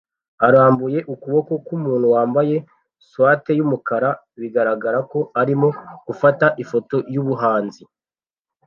arambuye 0.47 0.99
ukuboko 1.13 1.53
kumuntu 1.65 2.07
wambaye 2.15 2.55
swater 3.07 3.55
yumukara 3.59 4.09
bigaragara 4.39 4.99
ko 5.11 5.19
arimo 5.41 5.67
gufata 6.07 6.45
ifoto 6.63 6.97
yubuhanzi 7.13 7.83